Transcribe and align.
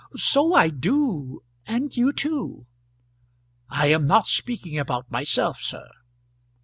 "So 0.15 0.55
I 0.55 0.69
do; 0.69 1.43
and 1.67 1.95
you 1.95 2.11
too." 2.11 2.65
"I 3.69 3.85
am 3.91 4.07
not 4.07 4.25
speaking 4.25 4.79
about 4.79 5.11
myself 5.11 5.61
sir. 5.61 5.91